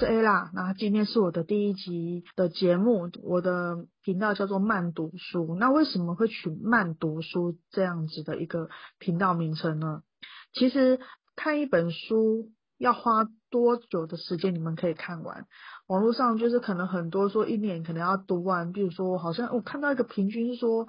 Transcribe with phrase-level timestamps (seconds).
[0.00, 5.54] 是 A 啦，那今天是我的第一集的节目，我的频道叫做慢读书。
[5.56, 10.00] 那为什么会取慢读书这样子的一个频道名称呢？
[10.54, 11.00] 其实
[11.36, 15.44] 看一本书要花多久的时间，你们可以看完。
[15.86, 20.88] 网络上就是可能很多说一年可能要读完，比如说好像我看到一个平均是说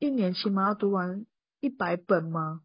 [0.00, 1.24] 一年起码要读完
[1.60, 2.62] 一百本吗？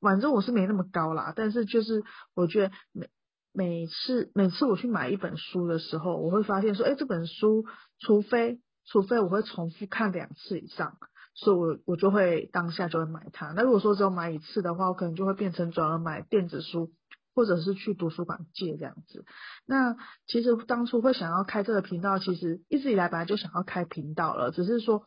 [0.00, 2.02] 反正我是没那么高啦，但是就是
[2.34, 3.08] 我觉得每。
[3.52, 7.64] 每次每次我去买一本书的时候，我会发现说，哎，这本书
[7.98, 10.96] 除非除非我会重复看两次以上，
[11.34, 13.52] 所以我我就会当下就会买它。
[13.52, 16.92] 那如果说只有买一次的话，我可能就会变成转而买电子书，
[17.34, 19.24] 或者是去图书馆借这样子。
[19.66, 19.96] 那
[20.26, 25.04] 其实当初会想要开这个频道，其实一直以来本来就想要开频道了，只是说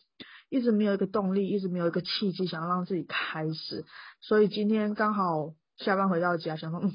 [0.50, 3.86] 一直没有一个动力，一直没有一个契机想要让自己开始。
[4.20, 6.92] 所以今天刚好下班回到家，想说嗯。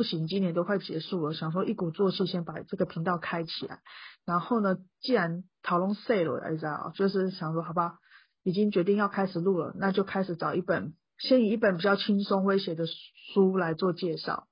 [0.00, 3.80] 不行，今年都快结束了，想说一鼓作气先把这个频道开起来。
[4.24, 7.98] 然后呢，既然讨论 say 了，你知道，就是想说，好吧，
[8.42, 12.86] 已经决定要开始录了，那就开始找一本，先以一本比较轻松诙谐的
[13.34, 14.48] 书来做介绍。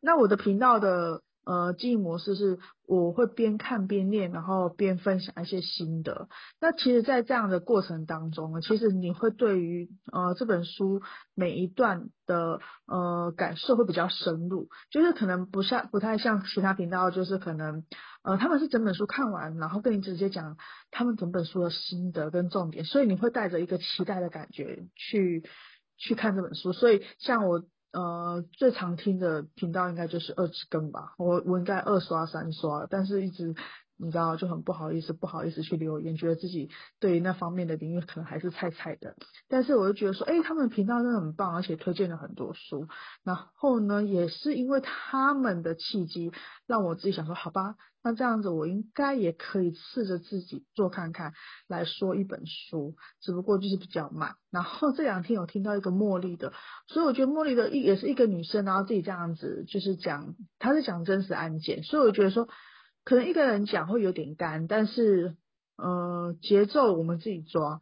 [0.00, 1.20] 那我的频道的。
[1.48, 6.28] 呃，经营模式是我会边看边练，然后边分享一些心得。
[6.60, 11.00] 那其实，在这样的过程当中呢，其实你会对于呃这本书
[11.34, 17.82] 每一段的呃感受会比较深入，就是可能不像不太像其他频道，就是可能
[18.22, 20.58] 呃他们是整本书看完，然后跟你直接讲
[20.90, 25.42] 他们整本书的心得跟重点，所以你会带着一个期待的感觉去
[25.96, 26.74] 去看这本书。
[26.74, 27.64] 所以像我。
[27.92, 33.54] 呃，最常听的频道应该就是二次更吧，我我应该二刷三刷，但是一直。
[34.00, 39.16] 你知道就很不好意思，不好意思去留言，觉得自己对于那方面的领域可能还是菜菜的。
[39.48, 42.86] 但是我就觉得说，哎，他们频道真的很棒，而且推荐了很多书。
[43.24, 46.32] 然后呢，也是因为他们的契机，
[46.66, 51.32] 让我自己想说，好吧，那这样子我应该也可以试着自己做看看，
[51.66, 54.36] 来说一本书，只不过就是比较慢。
[54.52, 56.52] 然后这两天有听到一个茉莉的，
[56.86, 62.48] 所以我觉得茉莉的一也是一个女生，然后自己这样子就是讲，她是讲真实案件，所以我觉得说。
[63.08, 65.34] 可能一个人讲会有点干，但是，
[65.76, 67.80] 呃，节奏我们自己抓，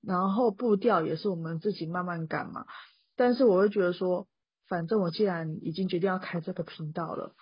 [0.00, 2.66] 然后步调也是我们自己慢慢赶嘛。
[3.14, 4.26] 但是我会觉得说，
[4.66, 7.36] 反正我既然已经决定要开这个频道了，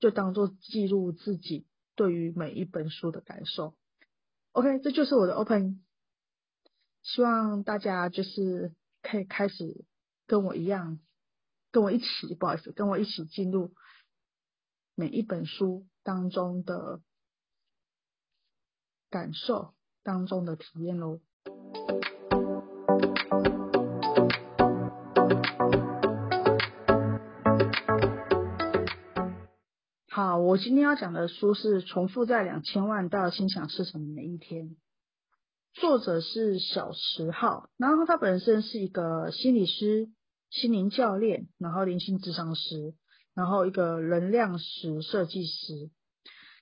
[0.00, 3.76] 就当做记录自己对于每一本书的感受。
[4.50, 5.84] OK，这就是我的 Open，
[7.04, 8.72] 希望大家就是
[9.02, 9.84] 可以开始
[10.26, 10.98] 跟我一样，
[11.70, 13.72] 跟我一起，不好意思，跟我一起进入
[14.96, 15.86] 每一本书。
[16.04, 17.00] 当中的
[19.08, 21.20] 感受，当中的体验喽。
[30.08, 34.70] 好，我今天要讲的书是《重复在两千万到心想事成的每一天》，
[35.72, 40.10] 作者是小十号，然后他本身是一个心理师、
[40.50, 42.94] 心灵教练，然后灵性智商师。
[43.34, 45.90] 然后一个能量石设计师，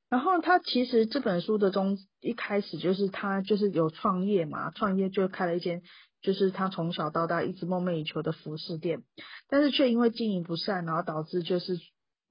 [0.09, 5.83] 然后他其实这本书的中一开始就是他就是有创业嘛，创业就开了一间
[6.23, 9.03] 就是他从小到大一直梦寐以求的服饰店，
[9.49, 11.77] 但是却因为经营不善，然后导致就是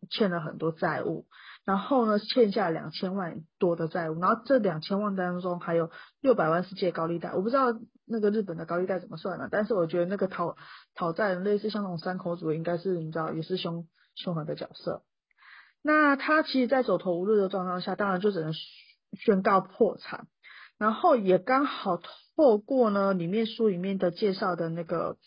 [0.09, 1.25] 欠了很多债务，
[1.65, 10.55] 然后呢欠下两千万多的债务，然后这两千万当中还有六百万是借高利贷，我不知道那个日本的高利贷怎么算的，但是我觉得那个讨
[10.95, 13.85] 讨债人类似像那种三口组应该是你知道也是凶。
[14.19, 15.01] 凶狠的角色，
[15.81, 18.53] 那他其实，在走投无路的状况下，当然就只能
[19.13, 20.27] 宣告破产。
[20.77, 21.97] 然后也刚好
[22.35, 25.17] 透过呢，里面书里面的介绍的那个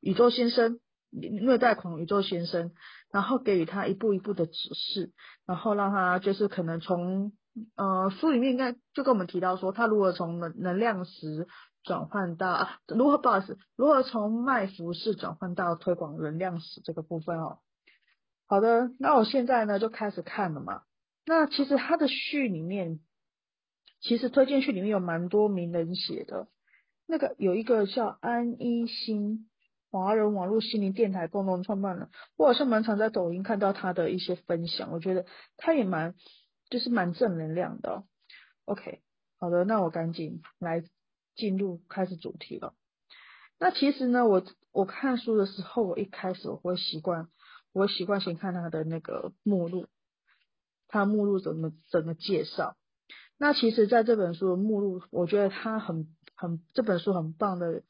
[0.00, 0.80] 宇宙先生，
[1.10, 2.72] 虐待狂宇宙先生，
[3.12, 5.12] 然后给予他一步一步的指示，
[5.46, 7.32] 然后让他就是可能从
[7.76, 11.46] 呃书里面应该就跟我们提到说，他如何从能能量石
[11.84, 17.58] 转换到如何不好意思，如何从卖服饰转换到推广能量石这个部分哦。
[18.50, 20.82] 好的，那我现在呢就开始看了嘛。
[21.24, 22.98] 那其实他的序里面，
[24.00, 26.48] 其实推荐序里面有蛮多名人写的。
[27.06, 29.48] 那个有一个叫安一新，
[29.92, 35.26] 华人网络心灵电台共同创办人，我好像蛮常在抖音看到他的一些分享，我觉得
[35.56, 36.16] 他也蛮
[36.70, 38.02] 就是蛮正能量的。
[38.64, 39.00] OK，
[39.38, 40.82] 好的，那我赶紧来
[41.36, 42.74] 进入开始主题了。
[43.60, 44.42] 那其实呢，我
[44.72, 47.28] 我看书的时候，我一开始我会习惯。
[47.72, 49.86] 我习惯性看他的那个目录，
[50.88, 52.76] 他目录怎么怎么介绍。
[53.38, 57.82] 那其实，在这本书的目录，我觉得他很很这本书很棒的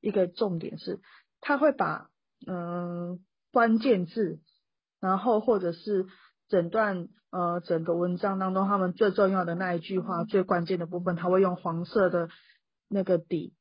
[0.00, 1.00] 一个重点是，
[1.40, 2.10] 他会把
[2.46, 3.20] 嗯
[3.52, 4.40] 关键字，
[5.00, 6.06] 然后或者是
[6.48, 12.28] 整段呃整个文章当中，他们最重要的那一句话，最关键的部分，他会用黄色的
[12.88, 13.54] 那个底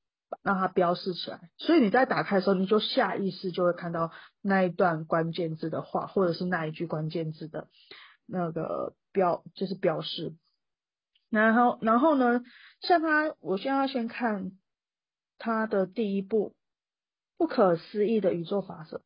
[0.44, 1.40] 让它标示起来。
[1.58, 4.12] 所以你在打开的时候，你就下意识就会看到
[4.42, 7.68] 那一段关键字的话，或者是那一句关键字的
[8.26, 10.36] 那个标，就是标示。
[11.30, 12.44] 然后，然后呢，
[12.82, 14.52] 像他，我现在要先看
[15.38, 16.56] 他的第一步，
[17.38, 19.02] 不可思议的宇宙法则。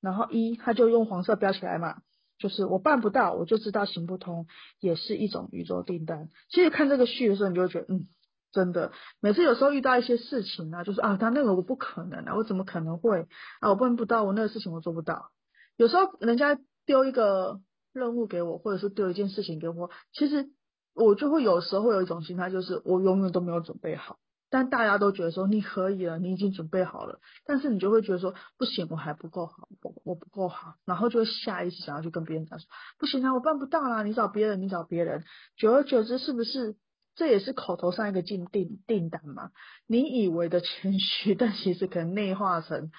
[0.00, 2.02] 然后一，他就用黄色标起来嘛。
[2.38, 4.48] 就是我办不到，我就知道行不通，
[4.80, 6.28] 也是一种宇宙订单。
[6.48, 8.08] 其实看这个序的时候，你就会觉得，嗯，
[8.52, 8.92] 真的。
[9.20, 13.26] 每次有时候遇到一些事情啊，就是啊，他那个我不可能啊，我怎么可能会
[13.60, 13.70] 啊？
[13.70, 15.30] 我办不到，我那个事情我做不到。
[15.76, 17.60] 有时候人家丢一个
[17.92, 20.50] 任务给我，或者是丢一件事情给我，其实
[20.94, 24.18] 我就会有时候会有一种心态，就是我永远都没有准备好。
[24.50, 32.66] 但大家都觉得说你可以了，你已经准备好了，但是你就会觉得说不行，我还不够好，我我不够好，然后就会下意识想要去跟别人讲说
[32.98, 35.24] 不行啊，我办不到啦，你找别人，你找别人，
[35.56, 36.76] 久而久之是不是
[37.14, 39.50] 这也是口头上一个订订订单嘛？
[39.86, 42.90] 你以为的谦虚， 但其实可能内化成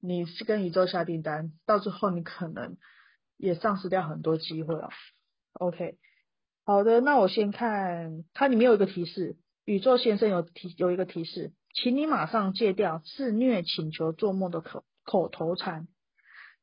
[0.00, 2.76] 你是跟宇宙下订单，到最后你可能
[3.36, 4.90] 也丧失掉很多机会了。
[5.54, 5.98] OK，
[6.64, 9.36] 好的，那我先看它里面有一个提示。
[9.64, 15.88] 宇宙先生有提有一个提示，请你马上戒掉自虐请求做梦的口口头禅，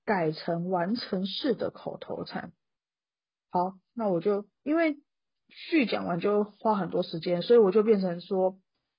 [0.05, 2.51] 改成完成式的口头禅。
[3.49, 4.97] 好，那我就因为
[5.51, 8.57] 序讲完就花很多时间，所以我就变成说，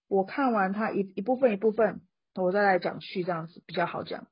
[0.08, 2.00] 我看完它一一部分一部分，
[2.34, 4.26] 我再来讲序，这样子比较好讲。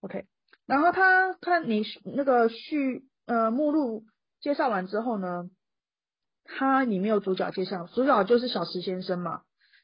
[0.00, 0.26] OK，
[0.66, 4.04] 然后他看你那个序呃目录
[4.40, 5.50] 介绍完之后呢？
[6.50, 9.42] 他里面有主角介绍，主角就是小池先生嘛，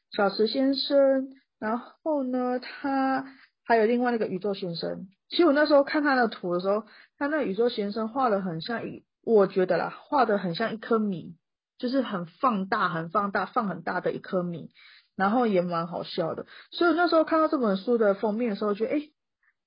[0.09, 1.29] 小池先生，
[1.59, 3.23] 然后呢，他
[3.63, 5.07] 还有另外那个宇宙先生。
[5.29, 6.87] 其实我那时候看他的图的时候，
[7.19, 11.35] 他那宇宙先生画的很像一，我觉得啦，画的很像一颗米，
[11.77, 14.71] 就是很放大、很放大、放很大的一颗米，
[15.15, 16.45] 然后也蛮好笑的。
[16.71, 19.01] 所以那时候看到这本书的封面的时候，觉得哎，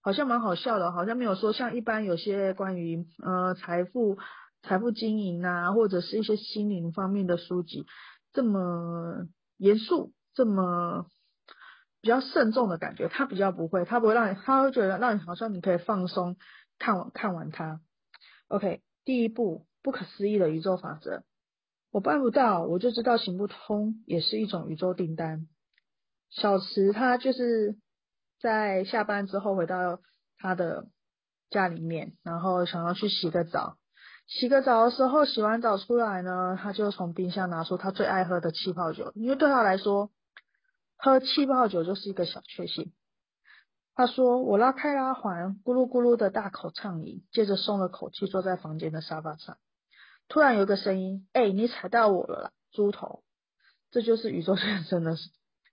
[0.02, 4.18] 好像蛮好笑的，好像没有说像一般有些关于呃财富。
[4.64, 7.86] 财富经营啊，或者是一些心灵方面的书籍，
[8.32, 11.06] 这么严肃，这么
[12.00, 16.36] 比较慎重的感觉，他比较不会，他不会让你，他会觉得让你好像你可以放松
[16.76, 17.80] 看完看完它。
[18.48, 21.22] OK，第一步，不可思议的宇宙法则，
[21.90, 25.46] 我办不到，我就知道行不通，也是一种宇宙订单。
[26.30, 27.76] 小池他就是
[28.40, 30.00] 在下班之后回到
[30.38, 30.88] 他的
[31.50, 33.78] 家里面，然后想要去洗个澡。
[34.26, 40.10] 洗个澡的时候，洗完澡出来呢，他就从冰箱拿出他最爱喝的气泡酒，因为对他来说，
[40.98, 42.92] 喝气泡酒就是一个小确幸。
[43.94, 49.56] 他说：“我拉开拉环，咕噜咕噜的大口畅饮，接着松了口气，坐在房间的沙发上。
[50.28, 53.22] 突然有个声音：‘哎，你踩到我了啦，猪头！’
[53.90, 55.16] 这就是宇宙 先生的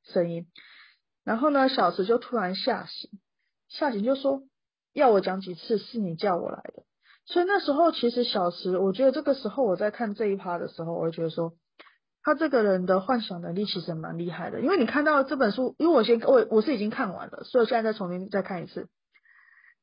[0.04, 0.48] 声音。
[1.24, 3.10] 然后呢，小池就突然吓醒，
[3.68, 4.44] 吓醒就说
[4.94, 5.78] ：‘要我讲几次？
[5.78, 6.84] 是你叫我来的。’
[7.28, 11.54] 所以那时候其实小池，我觉得这个时候我在看这一趴的时候，我会觉得说，
[12.22, 14.62] 他这个人的幻想能力其实蛮厉害的。
[14.62, 18.88] 因为你看到这本书，因为我先我我是已经看完了，所以我现在再重新再看一次。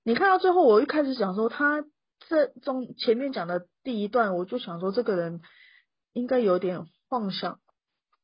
[0.04, 1.84] 你看到最后，我一开始想说他
[2.28, 5.40] 这中前面讲的第一段，我就想说这个人
[6.12, 7.60] 应该有点妄想，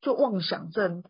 [0.01, 1.03] 就妄想症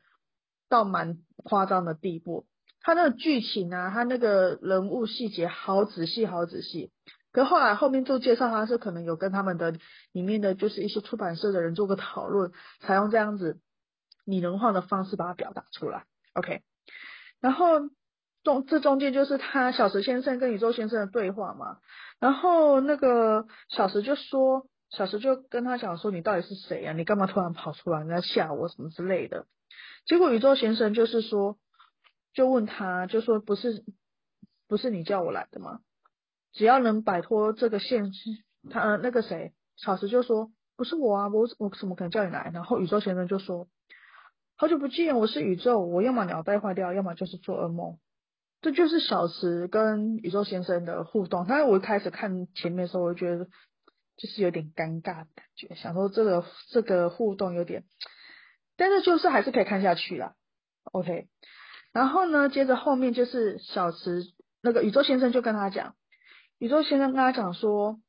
[0.68, 2.47] 到蛮夸张的地步。
[2.80, 6.90] 他那个剧情啊，他那个人物细节好仔细，好仔细。
[7.30, 9.75] 可后来后面做介绍，他是可能有跟他们的
[10.12, 13.61] 里面的就是一些出版社的人做个讨论，采用这样子
[14.25, 16.07] 拟人化的方式把它表达出来。
[16.33, 16.62] OK，
[17.40, 17.66] 然后
[18.49, 21.81] 中这中间就是他小石先生跟宇宙先生的对话嘛，
[22.19, 26.95] 然后那个小石就说，小石就跟他讲说，你到底是谁呀？
[26.95, 28.02] 你干嘛突然跑出来？
[28.05, 29.45] 你在吓我什么之类的？
[30.07, 31.59] 结果宇宙先生就是说，
[32.33, 33.85] 就问他就说，不是
[34.67, 35.81] 不是你叫我来的吗？
[36.55, 38.19] 只要能摆脱这个限制，
[38.71, 42.50] 他呃那个谁，小石就说不是我啊，我我怎么可能叫你来？
[42.55, 43.69] 然后宇宙先生就说
[44.57, 47.99] 好久不见，我是宇宙，我要么脑袋坏掉，要么就是做噩梦。
[48.61, 51.47] 这就是小池跟宇宙先生的互动。
[51.49, 53.45] 但是我一开始看前面的时候，我就觉得
[54.17, 57.85] 就是有点尴尬的感觉，想说这个这个互动有点，
[58.77, 60.35] 但是就是还是可以看下去啦。
[60.91, 61.29] OK，
[61.93, 64.23] 然后呢，接着后面就是小池
[64.62, 65.95] 那个宇宙先生就跟他讲。
[66.59, 68.00] 宇宙先生跟他讲说：“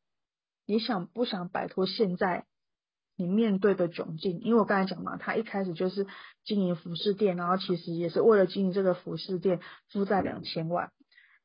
[0.65, 2.45] 你想不想摆脱现在
[3.19, 4.39] 你面对的窘境？
[4.39, 6.07] 因为我刚才讲嘛，他一开始就是
[6.45, 9.59] 经营服饰店，然后其实也是为了经营这个服饰店
[9.91, 10.91] 负债两千万。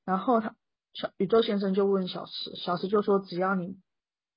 [0.05, 0.55] 然后他
[0.93, 3.77] 小宇宙先生就问小石，小石就说：只要你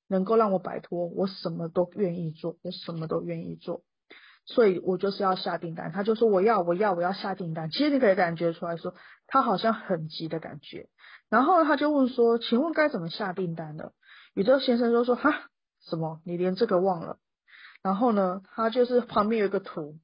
[0.07, 3.83] 能够让我摆脱，我什么都愿意做，我什么都愿意做。
[4.47, 7.69] 所以我就是要下订单，他就说我要我要我要下订单。
[7.69, 8.95] 其实你可以感觉出来说，
[9.27, 10.89] 他好像很急的感觉。
[11.29, 13.91] 然后他就问说，请问该怎么下订单呢？
[14.33, 15.49] 宇宙先生就说哈，
[15.81, 16.21] 什么？
[16.23, 17.19] 你连这个忘了？
[17.81, 19.97] 然后呢，他就是旁边有一个图，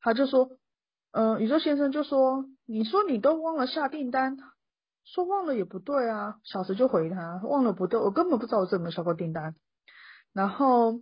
[0.00, 0.50] 他就说，
[1.12, 4.36] 嗯，宇宙先生就说，你说你都忘了下订单，
[5.04, 6.38] 说忘了也不对啊。
[6.44, 9.54] 小石就回他，忘了不对，我根本不知道我有没下过订单。
[10.32, 11.00] 然后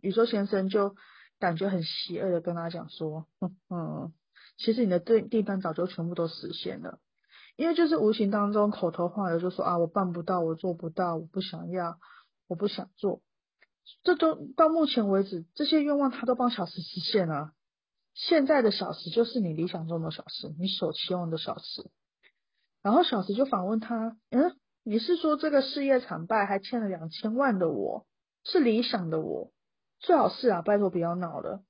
[0.00, 0.94] 宇宙先生就。
[1.38, 3.26] 感觉很邪恶的跟他讲说，
[3.68, 4.10] 嗯，
[4.56, 6.98] 其实你的订订单早就全部都实现了，
[7.56, 11.98] 因为就是无形当中口头话的就说啊，我办不到，我做不到，我不想要，
[12.48, 13.20] 我不想做，
[14.02, 17.52] 这都到目前为止这些愿望他都帮小石实现了。
[18.14, 21.90] 现在的小石就是你理想中的小石，你所期望的小石。
[22.82, 28.06] 然后小石就反问他，嗯，你是说这个事业惨败还欠了两千万的我
[28.44, 29.52] 是理想的我？
[29.98, 31.62] 最好是啊，拜托不要闹了。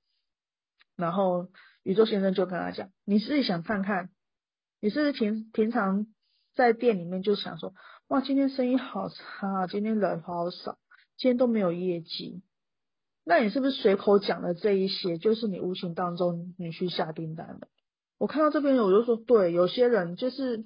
[0.95, 1.47] 然后
[1.83, 4.09] 宇宙先生就跟他讲：“你自己想看看，
[4.79, 6.07] 你是平平常
[6.55, 7.73] 在店里面就想说，
[8.07, 10.77] 哇，今天生意好差啊，今天人好少，
[11.17, 12.41] 今天都没有业绩。
[13.25, 17.67] 那你是不是随口讲的这一些，就是你无形当中你去下订单的？
[18.17, 20.63] 我看到这边我就说，对，有些人就是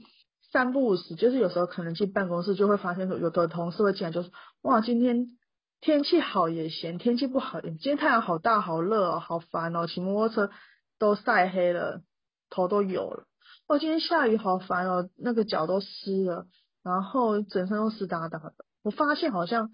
[0.51, 4.31] 三不五时，就是有时候可能进办公室就会发现，有的同事会进来就说，
[4.61, 5.37] 哇，今天。”
[5.83, 7.59] 天气好也嫌，天气不好。
[7.59, 10.53] 今天太阳好大，好热哦，好烦哦，骑摩托车
[10.99, 12.03] 都晒黑了，
[12.51, 13.23] 头都油了。
[13.65, 16.45] 哦，今天下雨好烦哦，那个脚都湿了，
[16.83, 18.53] 然后整身都湿哒哒的。
[18.83, 19.71] 我发现好像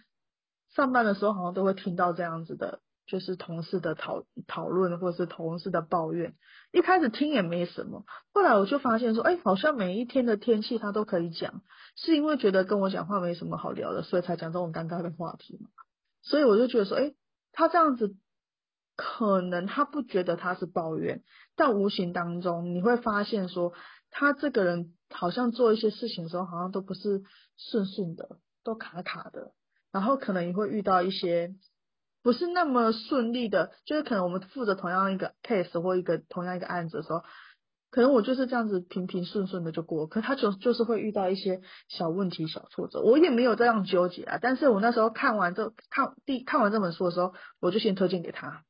[0.78, 6.36] 上班的时候好像都会听到这样子的，就是同事的讨讨论或者是同事的抱怨。
[6.72, 11.64] 一开始听也没什么，后来我就发现说，哎，好像每一天的天气他都可以讲，
[11.96, 15.68] 是因为觉得跟我讲话没什么好聊的，所以才讲这种尴尬的话题嘛。
[16.22, 17.16] 所以我就觉得说，哎，
[17.52, 18.16] 他这样子，
[18.96, 21.24] 可能他不觉得他是抱怨，
[21.56, 23.74] 但无形当中你会发现说，
[24.12, 27.24] 他这个人好像做一些事情的时候，好像都不是
[27.58, 29.54] 顺顺的，都卡卡的，
[29.92, 31.56] 然后可能也会遇到一些
[32.24, 37.24] 不是那么顺利的，就是可能我们负责同样一个 case 或一个同样一个案子的时候。
[37.90, 44.40] 可能我就是这样子平平顺顺的就过，可他就就是会遇到一些小问题、小挫折，我也没有这样纠结啊。
[44.42, 48.66] 但是我那时候看完这看第看完这本书的时候，我就先推荐给他，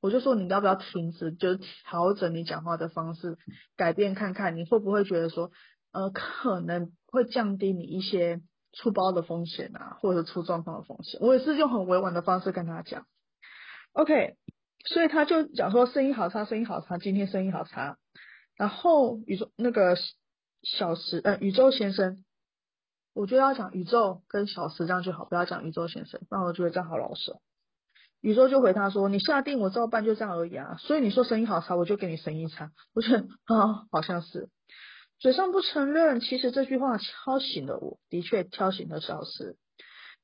[0.00, 3.38] 我就说你要不要停止，就调整你讲话的方式，
[3.76, 5.52] 改变看看你会不会觉得说，
[5.92, 8.40] 呃，可能会降低你一些
[8.72, 11.20] 出包的风险啊，或者出状况的风险。
[11.20, 13.06] 我也是用很委婉的方式跟他讲
[13.92, 14.36] ，OK，
[14.84, 17.96] 所以他就讲说生意好差，生意好差，今天生意好差。
[18.56, 19.96] 然后宇宙那个
[20.62, 22.24] 小时呃宇宙先生，
[23.14, 27.36] 我觉得要讲宇宙跟小时这样就好，不要讲宇宙先生，那我觉得这样好老实。
[28.20, 32.72] 宇宙就回他说：“你下定我照办，就这样而已啊。”所以你说生意好差，我就给你生意差。
[32.92, 34.48] 我觉得啊，好像是
[35.18, 39.56] 嘴上不承认，其实这句话敲醒了我，的确敲醒了小石。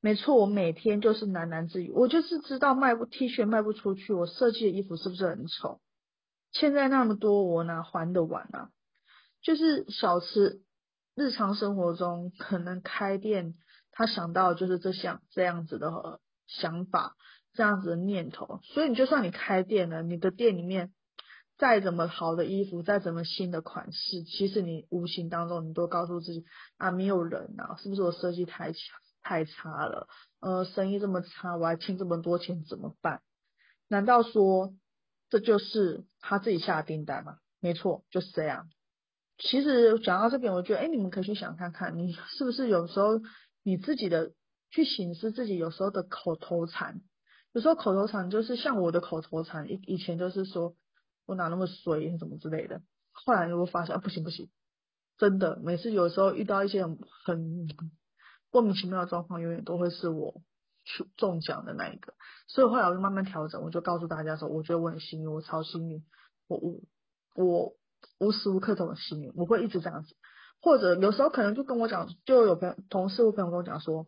[0.00, 5.80] 没错，我每天就是喃喃自语，我就是知道卖不 T 恤卖不出去，我设计的衣服是不是很丑？
[6.52, 8.70] 欠债那么多，我哪还得完啊？
[9.42, 10.62] 就是小吃，
[11.16, 13.54] 日常生活中可能开店，
[13.90, 17.16] 他想到就是这项这样子的想法，
[17.52, 18.60] 这样子的念头。
[18.62, 20.92] 所以你就算你开店了，你的店里面
[21.56, 26.44] 再怎么好的衣服，再怎么新的款式，其实你无形当中你都告诉自己
[26.76, 28.72] 啊，没有人啊，是不是我设计太
[29.22, 30.08] 太差了？
[30.40, 33.22] 呃，生意这么差，我还欠这么多钱怎么办？
[33.88, 34.74] 难道说？
[35.30, 37.38] 这就是他自己下的订单吗？
[37.58, 38.68] 没错，就是这样。
[39.38, 43.20] 其实讲到这边，我觉得，哎，你们可以去想看看，你是不是有时候
[43.64, 44.32] 你自己的
[44.70, 47.00] 去醒思自己有时候的口头禅。
[47.52, 50.76] 有时候口头禅就是像我的口头禅，以以前就是说
[51.26, 52.82] 我哪那么衰，什么之类的。
[53.12, 54.50] 后来我发现，不行不行，
[55.18, 57.68] 真的，每次有时候遇到一些很
[58.50, 60.42] 莫名其妙的状况，永远都会是我。
[60.86, 62.12] 去中奖的那一个，
[62.46, 66.04] 所以后来我就慢慢调整，我就告诉大家说，我觉得我很幸运，我超幸运，
[66.46, 66.84] 我无
[67.34, 67.72] 我
[68.18, 70.14] 无时无刻都很幸运，我会一直这样子，
[70.60, 74.06] 或者有时候可能就跟我讲，就有朋友同事或朋友跟我讲说，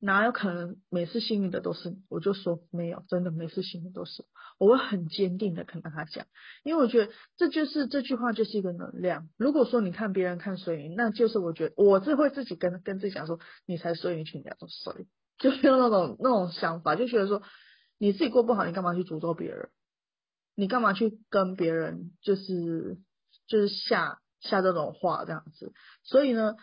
[0.00, 4.24] 哪有可能每次幸运的都是，我就说没有，真的每次幸运都是，
[4.58, 6.26] 我会很坚定的跟他讲，
[6.62, 15.06] 因为我觉得这就是这句话就是一个能量，如果说你看别人看水云，那就是我觉得我是会自己跟跟自己讲说，你才衰，你全家都衰。
[15.38, 17.42] 就没有那种那种想法，就觉得说
[17.96, 19.68] 你自己过不好，你干嘛去诅咒别人？
[20.56, 22.98] 你干嘛去跟别人就是
[23.46, 25.72] 就是下下这种话这样子？
[26.02, 26.56] 所以呢，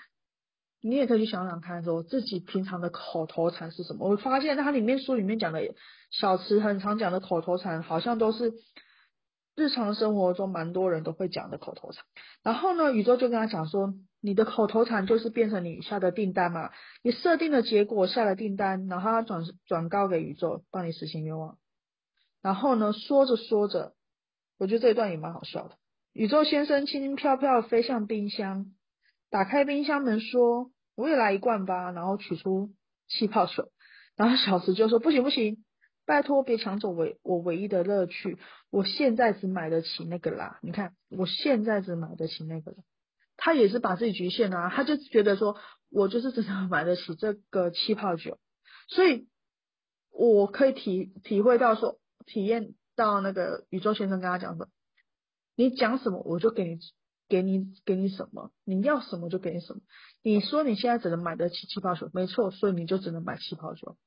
[0.87, 4.07] 你也可以去想想看，说自己平常的口头禅是什么。
[4.07, 5.59] 我发现它里面书里面讲的
[6.11, 8.53] 小池很常讲的口头禅，好像都是
[9.55, 12.05] 日常生活中蛮多人都会讲的口头禅。
[12.43, 16.69] 然后呢，宇宙就跟他讲说，你的口头禅就是变成你下的订单嘛，
[17.01, 21.57] 你设定的结果下了订单，然后他转转告给宇宙，帮你实现愿望。
[22.43, 23.93] 然后呢，说着说着，
[24.59, 25.77] 我觉得这一段也蛮好笑的。
[26.13, 28.67] 宇宙先生轻轻飘飘飞向冰箱，
[29.31, 30.69] 打开冰箱门说。
[30.95, 32.73] 我也来一罐吧，然后取出
[33.07, 33.65] 气泡水，
[34.15, 35.63] 然后小石就说不行不行，
[36.05, 38.37] 拜托别抢走我我唯一的乐趣，
[38.69, 42.77] 我现在只买得起那个啦，你看我现在只买得起那个了，
[43.35, 45.57] 他也是把自己局限啊，他就觉得说
[45.89, 48.39] 我就是真的买得起这个气泡酒，
[48.87, 49.27] 所以
[50.11, 54.69] 我可以体体会到说体验到那个宇宙先生跟他讲的，
[55.55, 56.79] 你讲什么我就给你。
[57.27, 59.81] 给你给你什么，你要什么就给你什么。
[60.21, 63.97] 你说你现在只能买得起气泡酒，没错，所以你就只能买气泡酒。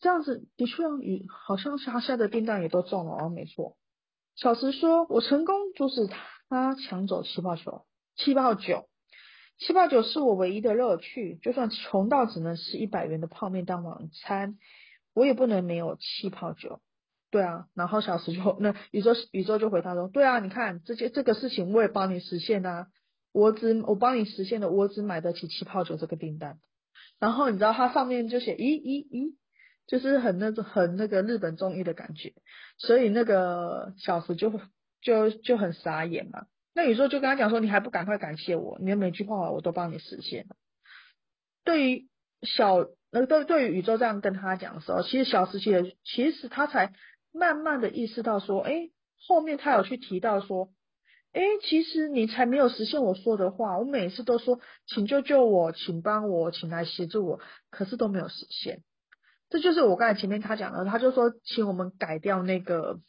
[0.00, 3.76] 这样子的确，与好像他下的订单也都中了哦，没错。
[4.34, 6.08] 小石说：“我成功阻止
[6.48, 8.88] 他抢走气泡酒，气泡酒，
[9.58, 11.38] 气泡酒是我唯一的乐趣。
[11.42, 14.58] 就算穷到只能吃一百元的泡面当晚餐，
[15.14, 16.80] 我也不能没有气泡酒。”
[17.32, 22.88] 对啊，然后小石就那宇宙宇宙就回答说，对啊，你看这些这个事情我也帮你实现啊，
[23.32, 26.58] 我只我帮你实现了，我只买得起气泡酒这个订单。
[27.18, 29.34] 然后你知道它上面就写咦咦咦，
[29.86, 32.34] 就是很那种很那个日本综艺的感觉，
[32.76, 34.60] 所以那个小石就
[35.00, 36.44] 就就很傻眼嘛。
[36.74, 40.56] 那宇宙就跟他讲说，你还不赶快感谢我，你的每句话我都帮你实现了。
[41.64, 42.08] 对于
[42.42, 46.92] 小那对对于宇宙这样跟他讲的时候，其实小石其实其实他才。
[47.32, 48.90] 慢慢的意识到说，哎，
[49.26, 50.70] 后面他有去提到说，
[51.32, 58.82] 哎，其实你才没有实现我说的话，我每次都说，请救救我，请帮我，请来协助我，可是都没有实现。
[59.48, 63.00] 这就是我刚才前面他讲的，他就说，请我们改掉那个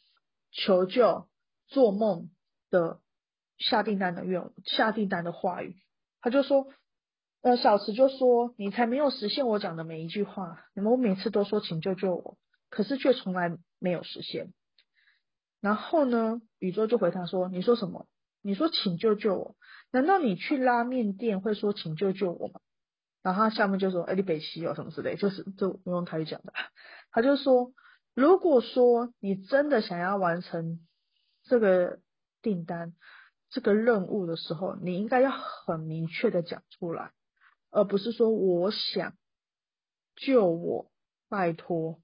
[0.52, 1.28] 求救、
[1.66, 2.30] 做梦
[2.70, 3.00] 的
[3.58, 5.76] 下订单的愿下订单的话语。
[6.20, 6.66] 他就说，
[7.42, 12.38] 呃，小池就说，你才没有实现我讲的每一句话，你们我每次都说，请救救我。
[12.70, 14.54] 可是却从来没有实现。
[15.60, 18.08] 然后呢，宇宙就回他说：“你说什么？
[18.40, 19.56] 你说请救救我？
[19.90, 22.60] 难道你去拉面店会说请救救我吗？”
[23.22, 26.54] 然后他下面就说：“哎，你北西有什么之类，就是就不用他去讲的。
[27.10, 27.72] 他就说：
[28.14, 30.80] 如果说你真的想要完成
[31.42, 32.00] 这个
[32.40, 32.94] 订单、
[33.50, 37.12] 这个任务的时候，你应该要很明确的讲出来，
[37.70, 39.12] 而不是说我想
[40.16, 40.90] 救我，
[41.28, 42.00] 拜托。”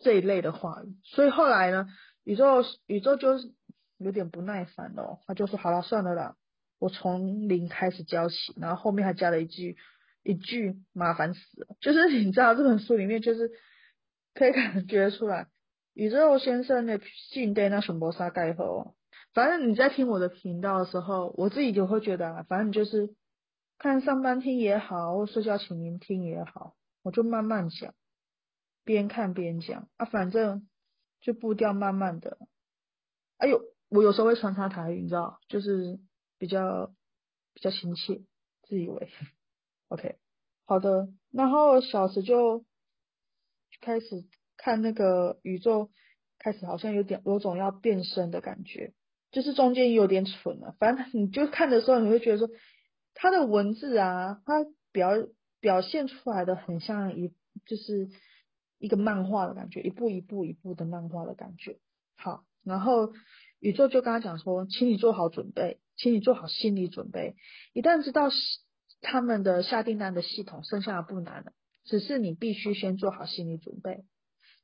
[0.00, 1.86] 这一类的话语，所以后来呢，
[2.24, 3.38] 宇宙宇宙就
[3.98, 6.36] 有点不耐烦了，他就说好了，算了啦，
[6.78, 9.76] 我从零开始教起，然后后面还加了一句
[10.22, 13.50] 一句麻烦死了，就是你知道这本书里面就是
[14.34, 15.48] 可以感觉出来，
[15.94, 18.94] 宇宙先生的信对那什么沙盖后，
[19.34, 23.14] 反正你在听我的频道的时候，我自己就会觉得，反正就是
[23.78, 27.94] 看上班听也好，或睡觉前听也好，我就慢慢讲。
[28.88, 30.66] 边看边讲啊，反正
[31.20, 32.38] 就步调慢慢的。
[33.36, 36.00] 哎呦，我有时候会穿插台语，你知道，就是
[36.38, 36.86] 比较
[37.52, 38.22] 比较亲切，
[38.62, 39.10] 自以为。
[39.88, 40.16] OK，
[40.64, 41.10] 好的。
[41.30, 42.64] 然后小时就
[43.82, 44.24] 开始
[44.56, 45.90] 看那个宇宙，
[46.38, 48.94] 开始好像有点有种要变身的感觉，
[49.30, 50.74] 就是中间有点蠢了。
[50.78, 52.48] 反正你就看的时候，你会觉得说，
[53.12, 55.10] 他的文字啊，他表
[55.60, 57.34] 表现出来的很像一
[57.66, 58.08] 就是。
[58.78, 61.78] 一个漫画的感觉，一步一步一步的漫画的感觉。
[62.16, 63.12] 好，然后
[63.60, 67.36] 宇宙就跟他讲说，请你做好准备，请你做好心理准备。
[67.72, 68.28] 一旦知道
[69.00, 71.52] 他们的下订单的系统，剩下的不难了，
[71.84, 74.04] 只是你必须先做好心理准备。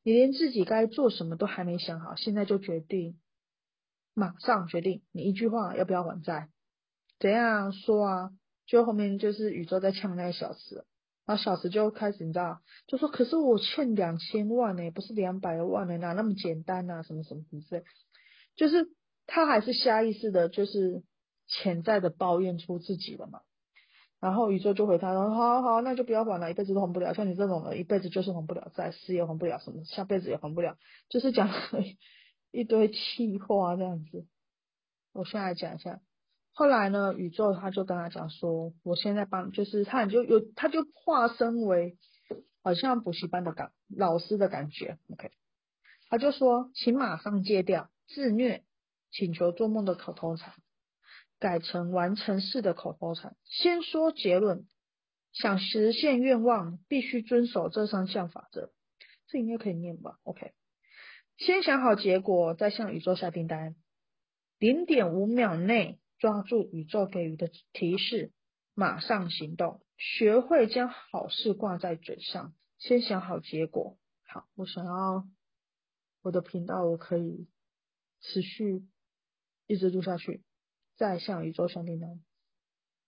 [0.02, 3.18] 你连自己该做什么都还没想好，现在就决定，
[4.14, 6.50] 马上决定，你一句话要不要还债？
[7.18, 8.30] 怎样说啊？
[8.66, 10.84] 就后面就是宇宙在呛那个小时。
[11.26, 17.02] 然后小石就开始，你知道，就说：“可是我欠两千万呢，不是两百万呢，哪那么简单啊？
[17.02, 17.84] 什么什么什么之类。”
[18.56, 18.90] 就是
[19.26, 21.02] 他还是下意识的，就是
[21.46, 23.40] 潜在的抱怨出自己了嘛。
[24.20, 27.14] 然后宇宙就回他说：“好好，那就不要还了，一辈子都还不了。
[27.14, 30.76] 像你这种的，一辈子就是还不了债，死也还不了，什么下辈子也还不了，
[31.08, 31.48] 就是讲
[32.52, 34.26] 一堆气话这样子。”
[35.12, 36.00] 我先来讲一下。
[36.56, 41.98] 后来呢，宇宙他就跟他讲说，我现在帮，就是他就有，他就化身为
[42.62, 45.32] 好像补习班的感老师的感觉，OK，
[46.08, 48.62] 他就说，请马上戒掉自虐、
[49.10, 50.54] 请求做梦的口头禅，
[51.40, 53.34] 改成完成式的口头禅。
[53.44, 54.64] 先说结论，
[55.32, 58.70] 想实现愿望，必须遵守这三项法则。
[59.26, 60.52] 这应该可以念吧？OK，
[61.36, 63.74] 先想好结果，再向宇宙下订单。
[64.60, 68.32] 零点五秒内抓住宇宙给予的提示，
[68.72, 69.82] 马上行动。
[69.98, 73.98] 学会将好事挂在嘴上，先想好结果。
[74.22, 75.28] 好，我想要
[76.22, 77.46] 我的频道，我可以
[78.22, 78.86] 持续
[79.66, 80.42] 一直录下去，
[80.96, 82.24] 再向宇宙兄弟们。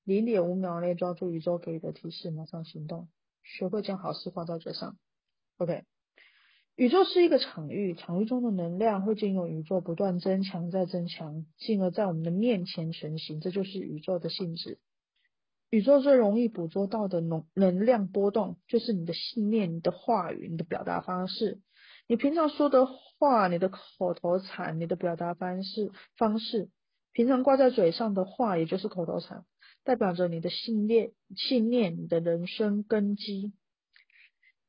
[0.04, 3.08] 零点五秒内抓住宇宙给予的提示，马上行动。
[3.42, 4.98] 学会将好事挂在嘴上。
[5.56, 5.86] OK。
[6.76, 14.78] 宇宙是一个场域，场域中的能量会经由宇宙不断增强再增强，进而在我们的面前成型，这就是宇宙的性质。
[15.70, 21.60] 宇宙最容易捕捉到的能能量波动，就是你的信念、你的话语、你的表达方式。
[22.08, 26.68] 你平常说的话、你的口头禅、你的表达方式方式，
[27.12, 29.46] 平常挂在嘴上的话，也就是口头禅，
[29.82, 33.54] 代表着你的信念、信念、你的人生根基。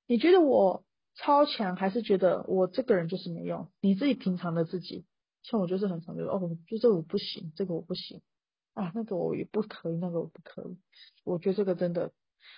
[0.07, 0.85] 你觉得我？
[1.17, 3.69] 超强还是觉得我这个人就是没用？
[3.81, 5.05] 你自己平常的自己，
[5.41, 8.21] 像我就是很常觉得哦，就这我不行，这个我不行
[8.75, 10.77] 啊，那个我也不可以，那个我不可以。
[11.23, 12.11] 我觉得这个真的，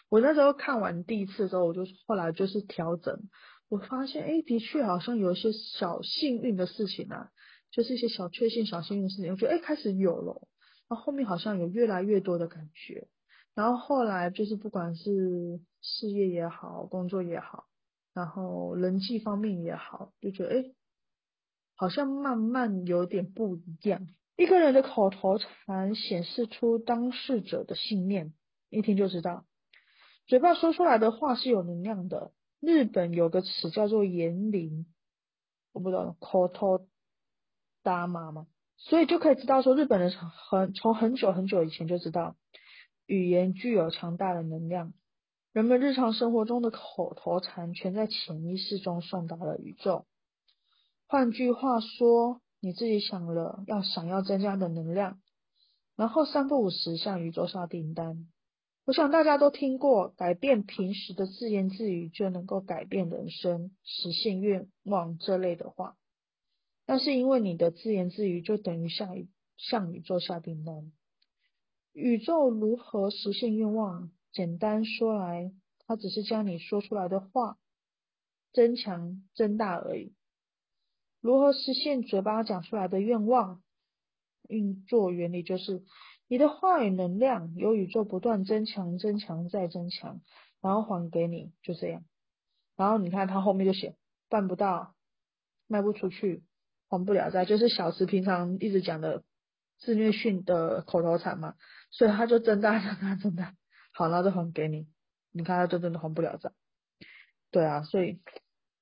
[0.09, 3.29] 我那时候看完第一次的时候，我就后来就是调整，
[3.69, 7.31] 我发现哎，的确好像有一些小幸运的事情啊，
[7.71, 10.47] 就是一些小确幸、小幸运的事情，我觉得哎开始有了，
[10.89, 13.07] 然后后面好像有越来越多的感觉，
[13.55, 17.68] 然后后来就是不管是事业也好，工作也好。
[18.19, 20.65] 然后人际方面也好，就觉得哎，
[21.73, 24.09] 好像慢慢有点不一样。
[24.35, 28.33] 一个人的口头禅显示出当事者的信念，
[28.69, 29.45] 一听就知道，
[30.27, 32.33] 嘴巴说出来的话是有能量的。
[32.59, 34.85] 日本有个词叫做言灵，
[35.71, 36.89] 我不知道口头
[37.83, 38.47] 达玛吗？
[38.75, 42.35] 所以就可以知道说，日本人很从很久很久以前就知道，
[43.05, 44.91] 语言具有强大的能量。
[45.51, 50.05] 人们日常生活中的口头禅，全在潜意识中送达了宇宙。
[51.07, 55.19] 换句话说，你自己想了要想要增加的能量，
[55.95, 58.27] 然后三不五时向宇宙下订单。
[58.85, 65.95] 我想大家都听过，改变平时的自言自语就能够改变人生、实现愿望这类的话。
[66.85, 69.15] 但是因为你的自言自语就等于向
[69.57, 70.91] 向宇宙下订单。
[71.93, 74.11] 宇宙如何实现愿望？
[74.39, 75.51] 简单说来，
[75.85, 77.57] 他只是将你说出来的话
[78.53, 80.13] 增强、增大而已。
[81.19, 83.61] 如何实现嘴巴讲出来的愿望？
[84.47, 85.83] 运作原理就是，
[86.29, 90.21] 你的话语能量由宇宙不断增强、增强再增强，
[90.61, 92.05] 然后还给你，就这样。
[92.77, 93.97] 然后你看他后面就写
[94.29, 94.95] 办不到、
[95.67, 96.45] 卖不出去、
[96.87, 99.21] 还不了债，就是小池平常一直讲的
[99.79, 101.55] 自虐训的口头禅嘛，
[101.91, 103.53] 所以他就增大、增大、增大。
[103.91, 104.87] 好，那就还给你。
[105.31, 106.53] 你看他就真的还不了账。
[107.51, 108.19] 对啊，所以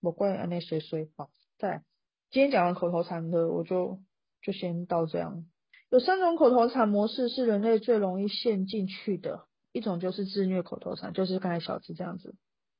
[0.02, 1.30] 我怪安内谁谁好。
[1.58, 1.84] 在
[2.30, 4.00] 今天讲完口头禅的，我就
[4.42, 5.46] 就先到这样。
[5.90, 12.36] 有三种口头禅模式是人类最容易陷进去的，一种就是自虐口头禅，就是刚才小智这样子。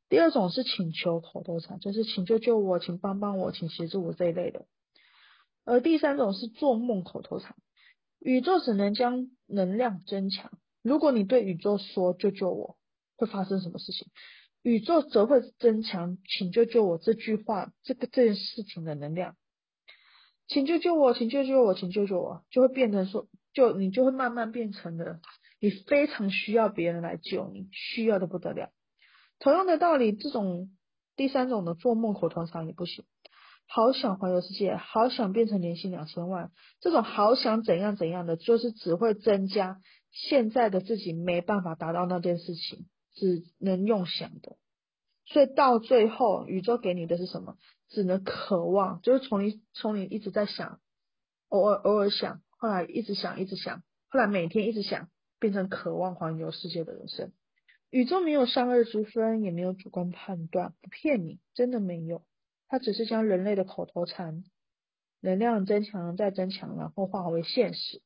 [0.10, 4.66] 第二种是请求口头禅，就是请救救我，请帮帮我，请协助我这一类的。
[5.66, 7.56] 而第三种是做梦口头禅，
[8.20, 10.52] 宇宙只能将能量增强。
[10.88, 12.78] 如果你对宇宙说“救救我”，
[13.18, 14.08] 会发生什么事情？
[14.62, 19.36] 宇宙则会增强“请救救我”这句话这个这件事情的能量。
[20.48, 25.20] 请救救我，请救救我，请救救我，就会变成说，就你就会慢慢变成了
[25.60, 28.70] 你非常需要别人来救你，需要的不得了。
[29.40, 30.70] 同样的道理，这种
[31.18, 33.04] 第三种的做梦口头禅也不行。
[33.70, 39.82] 好想环游世界，好想变成年薪两千万，这种好想怎样怎样的，就是只会增加。
[40.12, 44.58] 现在的自己没办法达到那件事情，只能用想的，
[45.26, 47.58] 所以到最后，宇宙给你的是什么？
[47.90, 50.80] 只能渴望，就是从你从你一直在想，
[51.50, 57.32] 偶尔偶尔想，后来一直想一直想，后来每天一直想，变成渴望环游世界的人生。
[57.90, 62.26] 宇宙没有善恶之分，也没有主观判断，不骗你，真的没有。
[62.68, 64.44] 它只是将人类的口头禅
[65.22, 68.02] 能量增强再增强，然后化为现实。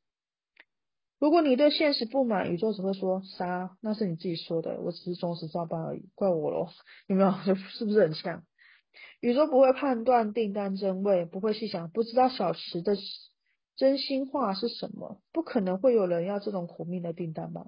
[1.21, 3.77] 如果你对现实不满，宇宙只会说啥？
[3.79, 6.67] 那是你自己说的，我只是忠实照办而已，怪我咯。
[7.05, 7.31] 有没有？
[7.69, 8.43] 是不是很像？
[9.19, 12.97] 宇宙不会判断订单真伪，不会细想，不知道小池的
[13.75, 17.67] 真心话是什么，不可能会有人要这种苦命的订单吧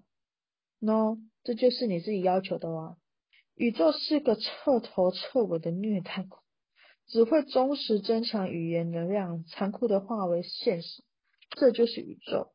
[0.79, 2.97] ？No，这就是你自己要求的啊。
[3.53, 6.25] 宇宙是个彻头彻尾的虐待，
[7.05, 11.03] 只会忠实增强语言能量，残酷的化为现实，
[11.51, 12.51] 这就是宇宙。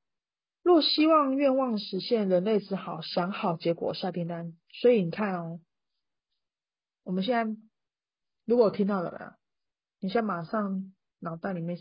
[0.69, 4.53] 若希望愿望实现，人类只好想好结果下订单。
[4.71, 5.61] 所以你看哦，
[7.05, 7.59] 我们现在
[8.45, 9.33] 如果听到了人，
[9.99, 11.79] 你现在马上脑袋里面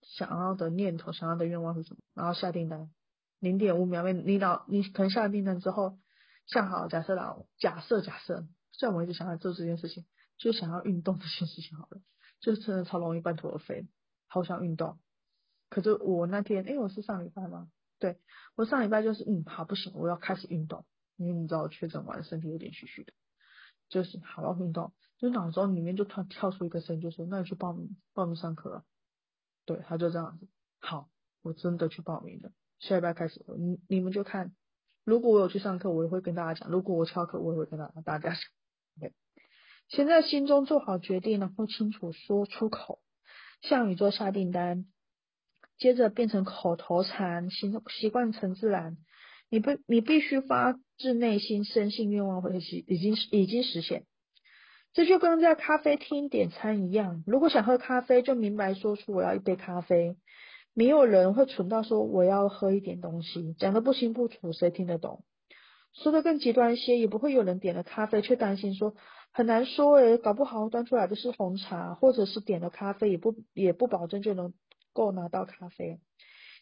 [0.00, 2.00] 想要的念头、想要的愿望是什么？
[2.14, 2.90] 然后下订单，
[3.40, 5.98] 零点五秒内，你脑你可能下了订单之后，
[6.46, 10.06] 想好假设啦，假设假设，虽然我一直想要做这件事情，
[10.38, 12.00] 就想要运动这件事情好了，
[12.40, 13.86] 就真的超容易半途而废，
[14.28, 14.98] 好想运动。
[15.68, 17.68] 可是我那天，哎，我是上礼拜吗？
[17.98, 18.18] 对，
[18.54, 20.84] 我上礼拜就是，嗯，好不行，我要开始运动，
[21.16, 23.12] 因为你知道我确诊完，身体有点虚虚的，
[23.88, 28.84] 就是好要运动，就脑中里面就突然跳出一个声音，就说，那你去报名，报名上课了。
[29.64, 30.46] 对，他就这样子，
[30.78, 31.08] 好，
[31.42, 34.54] 我真的去报名了，下礼拜开始，你你们就看，
[35.04, 38.38] 如果我有去上课，我也会跟大家讲；如果我翘课，我也会跟大大家讲。
[39.00, 39.14] 对，
[39.88, 43.00] 先在心中做好决定，然后清楚说出口，
[43.62, 44.86] 向宇宙下订单。
[45.78, 48.96] 接着变成口头禅，习习惯成自然。
[49.48, 54.04] 你不，你必须发自内心深信愿望会实，已经已经实现。
[54.92, 60.16] 这就跟在咖啡厅点餐一样，如果想喝咖啡，就明白说出我要一杯咖啡。
[60.74, 65.22] 没有人会蠢到说我要喝一点东西，讲的不清不楚，谁听得懂？
[65.92, 68.94] 说的更极端一些，也不会有人点了咖啡却担心说
[69.32, 74.52] 很难说诶，搞不好端出来的是红茶，或者是点了咖啡也不也不保证就能。
[74.96, 76.00] 够拿到咖啡，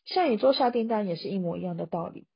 [0.05, 2.27] 像宇宙下订单也是一模一样的道理。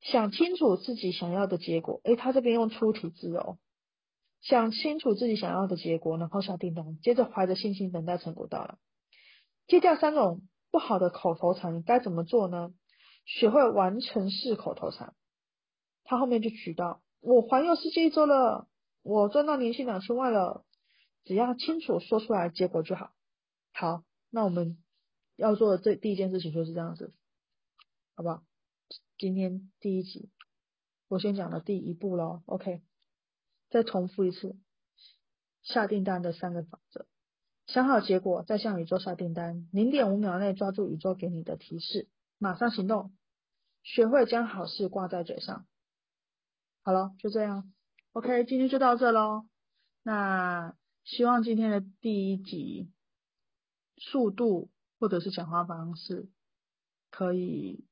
[0.00, 3.58] 想清楚自己想要的结果，诶，他这边用出题字哦。
[4.40, 8.76] 想清楚自己想要的结果，然后下订单，接着怀着信心等待成果到来。
[9.66, 12.72] 戒掉三种不好的口头禅，该怎么做呢？
[13.24, 15.14] 学会完成式口头禅。
[16.04, 18.68] 他后面就举到：我环游世界一周了，
[19.02, 20.64] 我赚到年薪两千万了。
[21.24, 23.10] 只要清楚说出来结果就好。
[23.72, 24.83] 好，那我们。
[25.36, 27.12] 要做的这第一件事情就是这样子，
[28.14, 28.44] 好不好？
[29.18, 30.30] 今天第一集，
[31.08, 32.82] 我先讲了第一步喽，OK？
[33.70, 34.56] 再重复一次，
[35.62, 37.06] 下订单的三个法则：
[37.66, 43.16] 想好结果，再向宇宙下订单，零点五秒内抓住宇宙给你的提示，马上行动，
[43.82, 45.66] 学会将好事挂在嘴上。
[46.82, 47.72] 好了，就这样
[48.12, 48.44] ，OK？
[48.44, 49.46] 今天就到这喽。
[50.02, 52.92] 那希望今天的第一集
[53.96, 54.70] 速度。
[55.04, 56.30] 或者是讲话方式，
[57.10, 57.84] 可以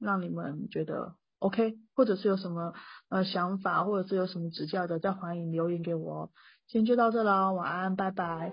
[0.00, 2.74] 让你们觉得 OK，或者是有什么
[3.10, 6.32] 呃想法，或者是有什么指教的，再欢迎留言给我。
[6.66, 8.52] 今天就到这了，晚安，拜拜。